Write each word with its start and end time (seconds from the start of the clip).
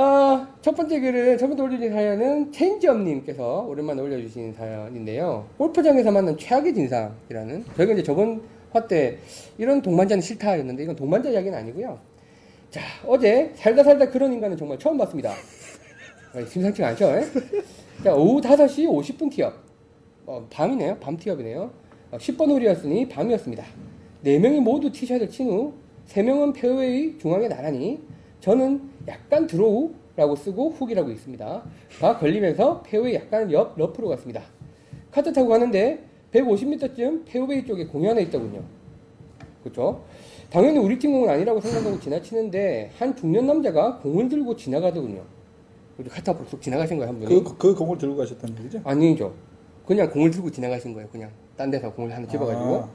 아, 0.00 0.46
첫 0.62 0.76
번째 0.76 1.00
글은, 1.00 1.38
첫 1.38 1.48
번째 1.48 1.64
올려주신 1.64 1.90
사연은 1.92 2.52
체인지업님께서 2.52 3.66
오랜만에 3.68 4.00
올려주신 4.00 4.52
사연인데요. 4.52 5.48
골프장에서 5.58 6.12
만난 6.12 6.38
최악의 6.38 6.72
진상이라는, 6.72 7.64
저희가 7.76 7.94
이제 7.94 8.04
저번 8.04 8.40
화 8.70 8.86
때 8.86 9.18
이런 9.56 9.82
동반자는 9.82 10.22
싫다였는데, 10.22 10.84
이건 10.84 10.94
동반자 10.94 11.30
이야기는 11.30 11.58
아니고요. 11.58 11.98
자, 12.70 12.80
어제 13.08 13.50
살다 13.56 13.82
살다 13.82 14.08
그런 14.10 14.32
인간은 14.34 14.56
정말 14.56 14.78
처음 14.78 14.96
봤습니다. 14.98 15.32
아, 16.32 16.44
심상치가 16.46 16.88
않죠? 16.90 17.06
예? 17.06 17.24
자, 18.04 18.14
오후 18.14 18.40
5시 18.40 18.86
50분 18.86 19.32
티업. 19.32 19.52
어, 20.26 20.46
밤이네요. 20.48 20.98
밤 21.00 21.16
티업이네요. 21.16 21.72
어, 22.12 22.16
10번 22.18 22.48
홀이었으니 22.50 23.08
밤이었습니다. 23.08 23.64
4명이 24.24 24.60
모두 24.60 24.92
티샷을 24.92 25.28
친 25.28 25.48
후, 25.48 25.72
3명은 26.06 26.54
페어웨이 26.54 27.18
중앙에 27.18 27.48
나란히, 27.48 28.00
저는 28.40 28.90
약간 29.08 29.46
드로우라고 29.46 30.36
쓰고 30.36 30.70
훅이라고 30.70 31.10
읽습니다. 31.10 31.62
가 32.00 32.18
걸리면서 32.18 32.82
페어웨이 32.82 33.14
약간 33.14 33.50
옆 33.52 33.76
러프로 33.76 34.08
갔습니다. 34.08 34.42
카트 35.10 35.32
타고 35.32 35.48
가는데 35.48 36.04
150m쯤 36.32 37.24
페어웨이 37.26 37.64
쪽에 37.64 37.86
하나 38.06 38.20
있더군요. 38.20 38.62
그렇죠? 39.62 40.04
당연히 40.50 40.78
우리 40.78 40.98
팀 40.98 41.12
공은 41.12 41.28
아니라고 41.28 41.60
생각하고 41.60 42.00
지나치는데 42.00 42.92
한 42.98 43.14
중년 43.16 43.46
남자가 43.46 43.98
공을 43.98 44.28
들고 44.28 44.56
지나가더군요. 44.56 45.22
카트 46.08 46.30
앞으로 46.30 46.48
쑥 46.48 46.62
지나가신 46.62 46.96
거예요 46.98 47.10
한 47.10 47.18
분이. 47.18 47.44
그, 47.44 47.56
그 47.56 47.74
공을 47.74 47.98
들고 47.98 48.16
가셨다는 48.16 48.56
얘기죠? 48.60 48.80
아니죠. 48.84 49.34
그냥 49.84 50.08
공을 50.10 50.30
들고 50.30 50.50
지나가신 50.50 50.94
거예요. 50.94 51.08
그냥 51.10 51.30
딴 51.56 51.70
데서 51.70 51.92
공을 51.92 52.14
하나 52.14 52.26
집어가지고. 52.26 52.76
아, 52.76 52.90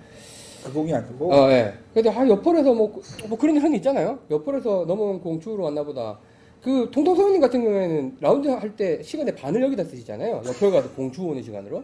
그 0.63 0.73
공이 0.73 0.93
아니고 0.93 1.33
어, 1.33 1.49
예. 1.51 1.73
근데 1.93 2.09
아 2.09 2.27
옆홀에서 2.27 2.73
뭐, 2.73 3.01
뭐 3.27 3.37
그런 3.37 3.57
흔히 3.57 3.77
있잖아요. 3.77 4.19
옆홀에서 4.31 4.85
넘어온 4.87 5.19
공 5.19 5.39
주우러 5.39 5.65
왔나 5.65 5.83
보다. 5.83 6.17
그 6.61 6.89
통통 6.91 7.15
소연님 7.15 7.41
같은 7.41 7.61
경우에는 7.63 8.17
라운드 8.21 8.47
할 8.47 8.75
때 8.75 9.01
시간의 9.03 9.35
반을 9.35 9.61
여기다 9.63 9.83
쓰시잖아요. 9.83 10.41
옆홀 10.45 10.71
가서 10.71 10.89
공 10.91 11.11
주우는 11.11 11.43
시간으로. 11.43 11.83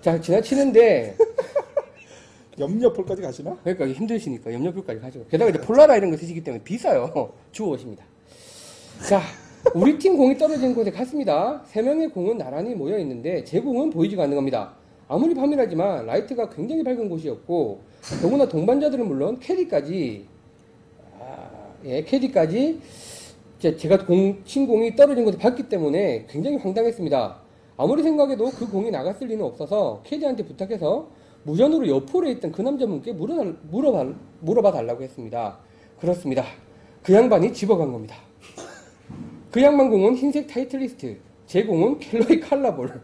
자 0.00 0.20
지나치는데 0.20 1.16
옆옆홀까지 2.58 3.22
가시나? 3.22 3.56
그러니까 3.62 3.88
힘드시니까 3.88 4.52
옆옆홀까지 4.52 5.00
가죠. 5.00 5.24
게다가 5.30 5.50
이제 5.50 5.60
폴라라 5.60 5.96
이런 5.96 6.10
거 6.10 6.16
쓰시기 6.16 6.42
때문에 6.42 6.62
비싸요. 6.64 7.32
주워오십니다. 7.52 8.04
자, 9.08 9.20
우리 9.74 9.98
팀 9.98 10.16
공이 10.16 10.36
떨어진 10.36 10.74
곳에 10.74 10.90
갔습니다. 10.90 11.62
세 11.66 11.80
명의 11.82 12.08
공은 12.08 12.38
나란히 12.38 12.74
모여 12.74 12.98
있는데 12.98 13.42
제 13.44 13.60
공은 13.60 13.90
보이지가 13.90 14.24
않는 14.24 14.36
겁니다. 14.36 14.74
아무리 15.08 15.34
밤이라지만 15.34 16.06
라이트가 16.06 16.48
굉장히 16.50 16.82
밝은 16.82 17.08
곳이었고 17.08 17.80
더구나 18.22 18.48
동반자들은 18.48 19.06
물론 19.06 19.38
캐디까지 19.38 20.26
아, 21.20 21.50
예, 21.84 22.02
캐디까지 22.02 22.80
제- 23.58 23.76
제가 23.76 24.04
공, 24.06 24.42
친 24.44 24.66
공이 24.66 24.96
떨어진 24.96 25.24
곳에 25.24 25.38
봤기 25.38 25.68
때문에 25.68 26.26
굉장히 26.28 26.56
황당했습니다. 26.56 27.36
아무리 27.76 28.02
생각해도 28.02 28.50
그 28.50 28.68
공이 28.68 28.90
나갔을 28.90 29.28
리는 29.28 29.44
없어서 29.44 30.02
캐디한테 30.04 30.44
부탁해서 30.44 31.08
무전으로 31.44 31.86
옆홀에 31.88 32.30
있던 32.32 32.52
그 32.52 32.62
남자분께 32.62 33.12
물어달, 33.12 33.56
물어봐, 33.70 34.12
물어봐 34.40 34.72
달라고 34.72 35.02
했습니다. 35.02 35.58
그렇습니다. 36.00 36.44
그 37.02 37.12
양반이 37.12 37.52
집어간 37.52 37.92
겁니다. 37.92 38.16
그 39.50 39.60
양반 39.62 39.90
공은 39.90 40.16
흰색 40.16 40.46
타이틀리스트, 40.46 41.18
제 41.46 41.64
공은 41.64 41.98
켈러의 41.98 42.40
칼라볼. 42.40 43.00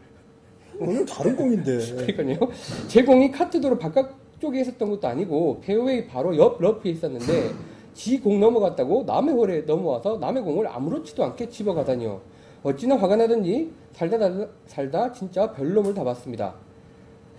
오늘 0.80 1.04
다른 1.04 1.34
공인데 1.36 1.78
그러니까요. 2.14 2.48
제 2.88 3.02
공이 3.02 3.30
카트도로 3.32 3.78
바깥쪽에 3.78 4.60
있었던 4.60 4.90
것도 4.90 5.08
아니고 5.08 5.60
페어웨이 5.62 6.06
바로 6.06 6.36
옆 6.36 6.60
러프에 6.60 6.90
있었는데 6.92 7.50
지 7.94 8.20
공 8.20 8.38
넘어갔다고 8.38 9.04
남의 9.04 9.34
홀에 9.34 9.60
넘어와서 9.62 10.18
남의 10.18 10.42
공을 10.44 10.68
아무렇지도 10.68 11.24
않게 11.24 11.48
집어가다니요. 11.48 12.20
어찌나 12.62 12.96
화가 12.96 13.16
나든지 13.16 13.72
살다 13.92 14.18
살다, 14.66 15.12
진짜 15.12 15.50
별놈을 15.52 15.94
다 15.94 16.04
봤습니다. 16.04 16.54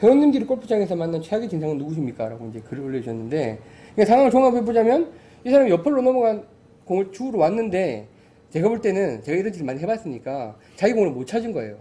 회원님들이 0.02 0.46
골프장에서 0.46 0.96
만난 0.96 1.22
최악의 1.22 1.50
진상은 1.50 1.78
누구십니까? 1.78 2.28
라고 2.30 2.48
이제 2.50 2.60
글을 2.62 2.84
올려주셨는데 2.84 3.60
그러니까 3.96 4.06
상황을 4.06 4.32
종합해보자면 4.32 5.12
이 5.46 5.50
사람이 5.50 5.72
옆홀로 5.72 6.02
넘어간 6.02 6.44
공을 6.86 7.12
주우러 7.12 7.40
왔는데 7.40 8.08
제가 8.50 8.68
볼 8.68 8.82
때는 8.82 9.22
제가 9.24 9.38
이런 9.38 9.52
짓을 9.54 9.66
많이 9.66 9.80
해봤으니까 9.82 10.56
자기 10.76 10.94
공을 10.94 11.12
못 11.12 11.26
찾은 11.26 11.54
거예요. 11.54 11.78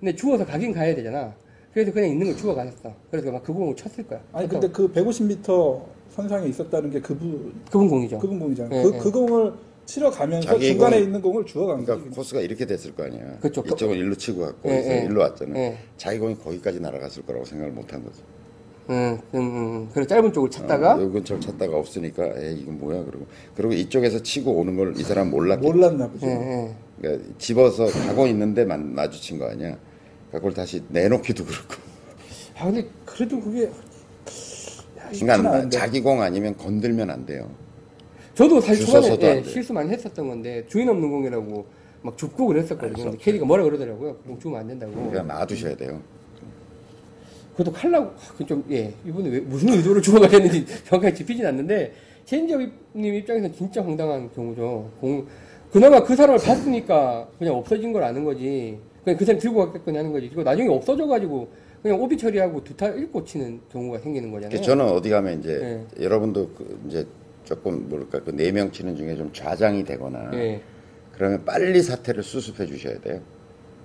근데 0.00 0.14
주워서 0.14 0.44
가긴 0.44 0.72
가야 0.72 0.94
되잖아. 0.94 1.32
그래서 1.72 1.92
그냥 1.92 2.10
있는 2.10 2.26
걸 2.26 2.36
주워 2.36 2.54
가셨어. 2.54 2.92
그래서 3.10 3.30
막그 3.30 3.52
공을 3.52 3.76
쳤을 3.76 4.06
거야. 4.06 4.20
아니 4.32 4.48
근데 4.48 4.68
그 4.68 4.90
150m 4.92 5.82
선상에 6.10 6.48
있었다는 6.48 6.90
게 6.90 7.00
그분 7.00 7.52
그분 7.70 7.88
공이죠. 7.88 8.18
그분 8.18 8.38
공이잖아요. 8.38 8.70
네, 8.70 8.82
그, 8.82 8.92
네. 8.94 8.98
그 8.98 9.10
공을 9.10 9.52
치러 9.84 10.10
가면서 10.10 10.48
자기 10.48 10.66
중간에 10.68 10.98
공이- 10.98 11.02
있는 11.04 11.22
공을 11.22 11.46
주워간 11.46 11.84
그러니까 11.84 12.04
거지. 12.04 12.16
코스가 12.16 12.40
이렇게 12.40 12.66
됐을 12.66 12.94
거 12.94 13.04
아니야. 13.04 13.38
그쵸. 13.40 13.62
이쪽은 13.66 13.96
일로 13.96 14.14
치고 14.14 14.40
갔고 14.40 14.68
예, 14.70 14.72
그래서 14.82 14.90
예. 14.92 15.04
일로 15.04 15.20
왔잖아. 15.20 15.58
예. 15.58 15.78
자기 15.96 16.18
공이 16.18 16.36
거기까지 16.38 16.80
날아갔을 16.80 17.24
거라고 17.24 17.44
생각을 17.44 17.72
못 17.72 17.92
한 17.92 18.02
거죠. 18.02 18.22
응, 18.88 19.18
음, 19.34 19.38
음. 19.40 19.88
그래 19.92 20.06
짧은 20.06 20.32
쪽을 20.32 20.48
찾다가 20.48 20.94
어, 20.94 21.02
요 21.02 21.10
근처를 21.10 21.40
찾다가 21.40 21.76
없으니까 21.76 22.24
에이 22.36 22.60
이건 22.62 22.78
뭐야 22.78 23.04
그러고 23.04 23.26
그리고 23.56 23.72
이쪽에서 23.74 24.22
치고 24.22 24.52
오는 24.52 24.76
걸 24.76 24.94
이 24.96 25.02
사람 25.02 25.30
몰랐겠 25.30 25.62
몰랐나 25.70 26.08
보죠. 26.08 26.26
예, 26.26 26.30
예. 26.30 26.74
그러니까 27.00 27.28
집어서 27.38 27.86
가고 27.86 28.26
있는데 28.26 28.64
만 28.64 28.94
마주친 28.94 29.38
거 29.38 29.46
아니야. 29.46 29.76
그러니까 30.28 30.32
그걸 30.32 30.54
다시 30.54 30.82
내놓기도 30.88 31.44
그렇고. 31.44 31.74
아 32.58 32.64
근데 32.64 32.88
그래도 33.04 33.40
그게 33.40 33.64
야, 33.64 33.70
그러니까. 35.10 35.68
자기 35.68 36.00
공 36.00 36.22
아니면 36.22 36.56
건들면 36.56 37.10
안 37.10 37.26
돼요. 37.26 37.50
저도 38.34 38.60
사실 38.60 38.84
초반에 38.84 39.08
안 39.08 39.12
예, 39.14 39.18
돼. 39.18 39.44
실수 39.44 39.72
많이 39.72 39.90
했었던 39.90 40.28
건데 40.28 40.64
주인 40.68 40.88
없는 40.88 41.10
공이라고 41.10 41.66
막 42.02 42.16
줍고 42.18 42.46
그랬었거든요. 42.46 43.04
근데 43.04 43.18
캐디가 43.18 43.46
뭐라 43.46 43.64
그러더라고요. 43.64 44.16
공 44.18 44.38
주면 44.38 44.60
안 44.60 44.68
된다고. 44.68 44.92
그냥 45.10 45.26
놔두셔야 45.26 45.76
돼요. 45.76 46.00
그것도 47.52 47.72
칼라고 47.72 48.06
아, 48.10 48.44
좀 48.46 48.62
예, 48.70 48.92
이분은 49.06 49.30
왜 49.32 49.40
무슨 49.40 49.70
의도를 49.70 50.02
주워가셨는지 50.02 50.66
정확하게 50.84 51.14
짚히진 51.14 51.46
않는데 51.46 51.94
체인지업님 52.26 53.14
입장에서는 53.14 53.54
진짜 53.54 53.82
황당한 53.82 54.30
경우죠. 54.34 54.90
공 55.00 55.26
그나마 55.72 56.02
그 56.02 56.14
사람을 56.16 56.40
봤으니까 56.40 57.28
그냥 57.38 57.54
없어진 57.56 57.92
걸 57.92 58.02
아는 58.04 58.24
거지. 58.24 58.78
그냥 59.04 59.18
그 59.18 59.24
사람 59.24 59.40
들고 59.40 59.66
갔겠거니 59.66 59.96
하는 59.96 60.12
거지. 60.12 60.28
그리고 60.28 60.42
나중에 60.42 60.68
없어져가지고 60.68 61.48
그냥 61.82 62.00
오비 62.00 62.16
처리하고 62.16 62.64
두타 62.64 62.88
읽고 62.88 63.24
치는 63.24 63.60
경우가 63.70 63.98
생기는 63.98 64.30
거잖아요. 64.30 64.50
그래서 64.50 64.64
저는 64.64 64.84
어디 64.88 65.10
가면 65.10 65.40
이제 65.40 65.58
네. 65.96 66.04
여러분도 66.04 66.48
그 66.56 66.80
이제 66.88 67.06
조금 67.44 67.88
뭐랄까 67.88 68.20
그 68.20 68.32
네 68.32 68.50
명 68.50 68.70
치는 68.72 68.96
중에 68.96 69.14
좀 69.16 69.30
좌장이 69.32 69.84
되거나 69.84 70.30
예. 70.34 70.60
그러면 71.12 71.44
빨리 71.44 71.80
사태를 71.82 72.22
수습해 72.22 72.66
주셔야 72.66 72.94
돼요. 73.00 73.20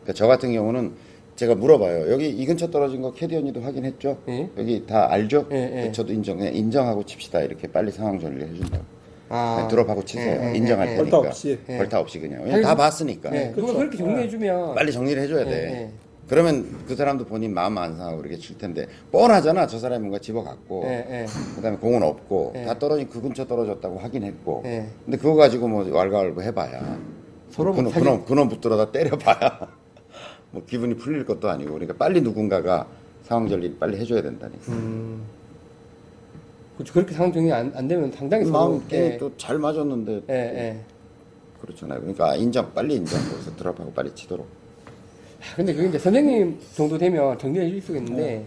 그러니까 0.01 0.13
저 0.15 0.27
같은 0.27 0.51
경우는 0.51 0.93
제가 1.35 1.55
물어봐요. 1.55 2.11
여기 2.11 2.29
이 2.29 2.45
근처 2.45 2.69
떨어진 2.69 3.01
거 3.01 3.11
캐디 3.13 3.35
언니도 3.35 3.61
확인했죠? 3.61 4.17
예. 4.29 4.49
여기 4.57 4.85
다 4.85 5.11
알죠? 5.11 5.47
예, 5.51 5.85
예. 5.87 5.91
저도 5.91 6.11
인정, 6.13 6.37
그냥 6.37 6.53
인정하고 6.55 7.05
칩시다. 7.05 7.41
이렇게 7.41 7.67
빨리 7.67 7.91
상황 7.91 8.19
정리를 8.19 8.47
해준다고. 8.49 8.83
아. 9.31 9.67
드롭하고 9.69 10.03
치세요. 10.03 10.41
예, 10.41 10.51
예, 10.51 10.57
인정할 10.57 10.87
예, 10.87 10.91
예. 10.91 10.95
테니까. 10.97 11.17
벌타 11.17 11.29
없이. 11.29 11.59
예. 11.69 11.77
벌타 11.77 11.99
없이 11.99 12.19
그냥. 12.19 12.41
왜냐면 12.43 12.63
다 12.63 12.75
봤으니까. 12.75 13.33
예. 13.33 13.47
그거 13.55 13.61
그렇죠. 13.67 13.77
그렇게 13.77 13.97
정리해주면 13.97 14.75
빨리 14.75 14.91
정리를 14.91 15.21
해줘야 15.23 15.45
돼. 15.45 15.51
예, 15.51 15.81
예. 15.83 15.91
그러면 16.27 16.65
그 16.87 16.95
사람도 16.95 17.25
본인 17.25 17.53
마음 17.53 17.77
안 17.77 17.95
상하고 17.97 18.17
그렇게 18.17 18.37
칠 18.37 18.57
텐데 18.57 18.87
뻔하잖아. 19.11 19.67
저 19.67 19.79
사람이 19.79 19.99
뭔가 20.01 20.19
집어갔고 20.19 20.83
예, 20.85 21.05
예. 21.09 21.25
그다음에 21.55 21.77
공은 21.77 22.03
없고 22.03 22.53
예. 22.55 22.65
다 22.65 22.77
떨어진 22.77 23.09
그 23.09 23.21
근처 23.21 23.45
떨어졌다고 23.47 23.97
확인했고 23.97 24.63
예. 24.65 24.87
근데 25.05 25.17
그거 25.17 25.35
가지고 25.35 25.67
뭐 25.67 25.85
왈가왈부 25.89 26.41
해봐야 26.41 26.97
서로 27.49 27.73
뭐 27.73 27.83
그놈 27.91 27.93
그놈 27.93 28.25
그놈 28.25 28.49
붙들어다 28.49 28.91
때려봐야 28.91 29.59
뭐 30.51 30.63
기분이 30.65 30.95
풀릴 30.95 31.25
것도 31.25 31.49
아니고 31.49 31.73
그러니까 31.73 31.95
빨리 31.97 32.21
누군가가 32.21 32.87
상황 33.23 33.47
전리 33.47 33.73
빨리 33.75 33.97
해줘야 33.97 34.21
된다니. 34.21 34.53
음. 34.69 35.23
그렇죠. 36.81 36.93
그렇게 36.93 37.13
상황 37.13 37.31
정리 37.31 37.51
안, 37.51 37.71
안 37.75 37.87
되면 37.87 38.11
상당히 38.11 38.45
마음 38.49 38.79
서로 38.79 38.83
예, 38.91 39.17
또잘 39.17 39.57
맞았는데 39.57 40.21
예, 40.29 40.33
예. 40.33 40.79
그렇잖아요. 41.61 41.99
그러니까 41.99 42.35
인정 42.35 42.73
빨리 42.73 42.95
인정 42.95 43.19
거기서 43.29 43.55
드랍하고 43.55 43.93
빨리 43.93 44.13
치도록. 44.15 44.47
아, 45.41 45.55
근데 45.55 45.73
그게 45.73 45.89
이제 45.89 45.99
선생님 45.99 46.59
정도 46.75 46.97
되면 46.97 47.37
정리해 47.37 47.69
줄 47.69 47.81
수가 47.81 47.99
있는데 47.99 48.45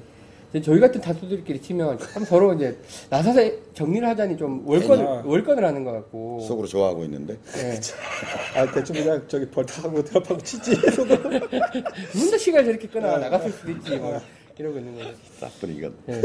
이제 0.50 0.60
저희 0.60 0.80
같은 0.80 1.00
타수들끼리 1.00 1.60
치면 1.60 1.98
참 1.98 2.24
서로 2.24 2.52
이제 2.54 2.76
나서서 3.08 3.40
정리를 3.72 4.06
하자니 4.08 4.36
좀 4.36 4.66
월권을. 4.66 5.22
월권을 5.24 5.64
하는 5.64 5.84
것 5.84 5.92
같고. 5.92 6.40
속으로 6.40 6.66
좋아하고 6.66 7.04
있는데 7.04 7.38
예. 7.58 7.78
아 8.58 8.70
대충 8.72 8.96
그냥 8.96 9.22
저기 9.28 9.46
벌타하고 9.46 10.02
드랍하고 10.02 10.40
치지. 10.42 10.72
문도 12.14 12.38
시간을 12.38 12.64
저렇게 12.66 12.88
끊어 12.88 13.16
나갔을 13.18 13.50
수도 13.52 13.70
있지 13.70 13.96
뭐 13.96 14.20
이러고 14.58 14.78
있는 14.78 14.94
거죠. 14.96 15.10
싹분이가 15.38 15.90
예. 16.08 16.22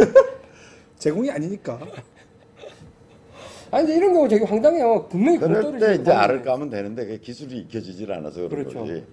제공이 1.00 1.32
아니니까. 1.32 1.80
아니 3.72 3.86
근데 3.86 3.98
이런 3.98 4.14
경우 4.14 4.28
되게 4.28 4.46
황당해요. 4.46 5.08
분명히 5.10 5.38
공 5.38 5.48
그럴 5.48 5.80
때 5.80 5.96
이제. 5.96 6.12
알을 6.12 6.42
까면 6.44 6.70
되는데 6.70 7.06
그게 7.06 7.18
기술이 7.20 7.60
익혀지질 7.60 8.12
않아서 8.14 8.48
그런 8.48 8.50
그렇죠. 8.64 8.80
거지. 8.80 9.04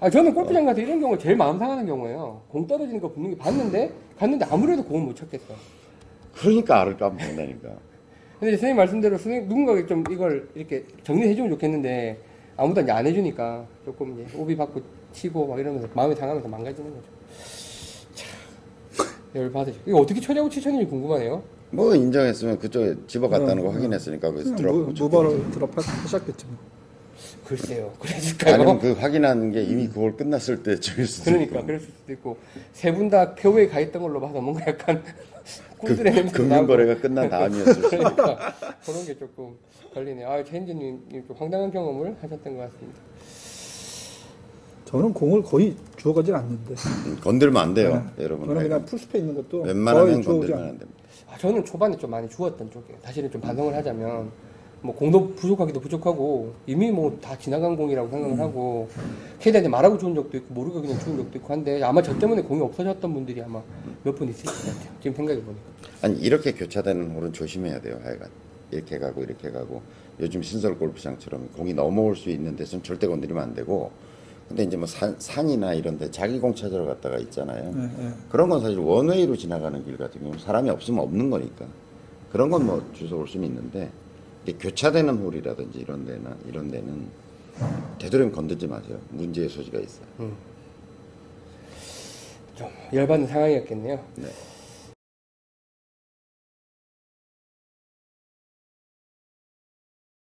아 0.00 0.08
저는 0.08 0.34
골프장 0.34 0.64
가서 0.64 0.80
이런 0.80 0.98
경우 1.00 1.16
제일 1.18 1.36
마음 1.36 1.58
상하는 1.58 1.86
경우예요. 1.86 2.42
공 2.48 2.66
떨어지는 2.66 3.00
거 3.00 3.10
분명히 3.12 3.36
봤는데 3.36 3.92
갔는데 4.18 4.46
아무래도 4.50 4.82
공을 4.84 5.06
못 5.06 5.16
찾겠어. 5.16 5.54
그러니까 6.34 6.80
알을 6.80 6.96
까면 6.96 7.18
된다니까. 7.18 7.68
근데 8.40 8.52
선생님 8.52 8.76
말씀대로 8.76 9.18
선생님 9.18 9.48
누군가가 9.48 9.86
좀 9.86 10.02
이걸 10.10 10.48
이렇게 10.54 10.84
정리해 11.04 11.34
주면 11.34 11.50
좋겠는데 11.50 12.18
아무도 12.56 12.80
이제 12.80 12.90
안 12.90 13.06
해주니까 13.06 13.66
조금 13.84 14.18
이제 14.18 14.36
오비 14.36 14.56
받고 14.56 14.80
치고 15.12 15.46
막 15.46 15.58
이러면서 15.60 15.86
마음이 15.94 16.14
상하면서 16.14 16.48
망가지는 16.48 16.90
거죠. 16.90 17.06
참, 19.32 19.42
열받으죠. 19.42 19.78
이거 19.86 19.98
어떻게 19.98 20.20
처리하고 20.20 20.48
치셨는지 20.50 20.86
궁금하네요. 20.86 21.42
뭐 21.72 21.94
인정했으면 21.94 22.58
그쪽에 22.58 22.94
집어갔다는 23.06 23.60
어, 23.60 23.62
거 23.62 23.68
어. 23.68 23.72
확인했으니까 23.72 24.30
그래서 24.30 24.44
그냥 24.50 24.56
들어가고 24.56 24.84
무- 24.86 24.92
무바로 24.92 25.50
드랍하셨겠죠. 25.52 26.48
뭐. 26.48 26.56
글쎄요. 27.44 27.92
그랬을까요? 27.98 28.54
아니면 28.54 28.78
그 28.78 28.92
확인한 28.92 29.52
게 29.52 29.62
이미 29.62 29.88
9월 29.88 30.16
끝났을 30.16 30.62
때쯤일 30.62 31.06
수도 31.06 31.30
그러니까 31.30 31.56
있고. 31.58 31.66
그랬을 31.66 31.86
수도 32.00 32.12
있고 32.12 32.36
세 32.72 32.92
분 32.92 33.10
다 33.10 33.34
표에 33.34 33.68
가 33.68 33.80
있던 33.80 34.02
걸로 34.02 34.20
봐서 34.20 34.40
뭔가 34.40 34.64
약간 34.66 35.02
그, 35.02 35.12
꿀들의 35.86 36.12
냄새 36.12 36.32
금융 36.36 36.66
거래가 36.66 37.00
끝난 37.00 37.28
다음이었을 37.28 37.74
수도 37.74 37.86
있고. 37.96 38.14
그러니까 38.14 38.54
그런 38.84 39.04
게 39.06 39.18
조금 39.18 39.54
걸리네요. 39.94 40.28
아, 40.28 40.44
체인지님 40.44 41.24
좀 41.26 41.36
황당한 41.36 41.70
경험을 41.72 42.16
하셨던 42.20 42.56
것 42.56 42.62
같습니다. 42.72 43.00
저는 44.90 45.12
공을 45.12 45.42
거의 45.42 45.74
주워가진 45.96 46.34
않는데. 46.34 46.74
음, 47.06 47.16
건들면 47.22 47.62
안 47.62 47.74
돼요, 47.74 48.04
네. 48.16 48.24
여러분. 48.24 48.48
저는 48.48 48.62
그냥 48.62 48.84
풀스페 48.84 49.18
있는 49.20 49.34
것도 49.36 49.62
웬만하면 49.62 50.22
건들면. 50.22 50.58
안 50.58 50.78
됩니다. 50.78 51.00
아, 51.30 51.38
저는 51.38 51.64
초반에 51.64 51.96
좀 51.96 52.10
많이 52.10 52.28
주웠던 52.28 52.70
쪽이에요. 52.72 52.98
사실은 53.02 53.30
좀 53.30 53.40
반성을 53.40 53.72
하자면 53.72 54.30
뭐 54.82 54.94
공도 54.94 55.34
부족하기도 55.34 55.78
부족하고 55.78 56.54
이미 56.66 56.90
뭐 56.90 57.16
다 57.20 57.38
지나간 57.38 57.76
공이라고 57.76 58.08
생각을 58.10 58.34
음. 58.34 58.40
하고 58.40 58.88
캐디한테 59.38 59.68
말하고 59.68 59.96
주운 59.98 60.14
적도 60.14 60.36
있고 60.38 60.54
모르고 60.54 60.80
그냥 60.80 60.98
주운 60.98 61.18
적도 61.18 61.38
있고 61.38 61.52
한데 61.52 61.80
아마 61.82 62.02
저 62.02 62.18
때문에 62.18 62.42
공이 62.42 62.60
없어졌던 62.62 63.12
분들이 63.14 63.42
아마 63.42 63.62
몇 64.02 64.12
분 64.16 64.28
있을 64.28 64.44
것 64.46 64.52
같아요. 64.52 64.92
지금 65.00 65.14
생각해 65.16 65.40
보니까. 65.42 65.62
아니 66.02 66.18
이렇게 66.18 66.52
교차되는 66.52 67.10
홀은 67.12 67.32
조심해야 67.32 67.80
돼요, 67.80 68.00
하여간. 68.02 68.28
이렇게 68.72 68.98
가고 68.98 69.22
이렇게 69.22 69.50
가고 69.50 69.82
요즘 70.18 70.42
신설 70.42 70.76
골프장처럼 70.78 71.48
공이 71.56 71.74
넘어올 71.74 72.16
수 72.16 72.30
있는 72.30 72.56
데서는 72.56 72.82
절대 72.82 73.06
건드리면 73.06 73.42
안 73.42 73.54
되고 73.54 73.90
근데 74.50 74.64
이제 74.64 74.76
뭐 74.76 74.84
산, 74.84 75.14
산이나 75.16 75.74
이런 75.74 75.96
데 75.96 76.10
자기 76.10 76.40
공 76.40 76.52
찾으러 76.52 76.84
갔다가 76.84 77.18
있잖아요. 77.18 77.72
네, 77.72 77.88
네. 77.96 78.12
그런 78.28 78.48
건 78.48 78.60
사실 78.60 78.78
원웨이로 78.80 79.36
지나가는 79.36 79.84
길 79.84 79.96
같은 79.96 80.20
경우는 80.20 80.40
사람이 80.40 80.68
없으면 80.70 80.98
없는 81.04 81.30
거니까 81.30 81.66
그런 82.32 82.50
건 82.50 82.64
뭐 82.66 82.84
주워올 82.92 83.28
수는 83.28 83.46
있는데 83.46 83.88
이게 84.44 84.58
교차되는 84.58 85.18
홀이라든지 85.18 85.78
이런 85.78 86.04
데나 86.04 86.34
이런 86.48 86.68
데는 86.68 87.06
되도록이면 88.00 88.32
건들지 88.34 88.66
마세요. 88.66 88.98
문제의 89.10 89.48
소지가 89.48 89.78
있어요. 89.78 90.04
좀 92.56 92.68
열받는 92.92 93.28
상황이었겠네요. 93.28 94.04
네. 94.16 94.28